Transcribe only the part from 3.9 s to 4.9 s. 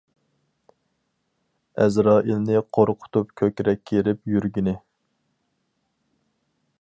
كىرىپ يۈرگىنى؟!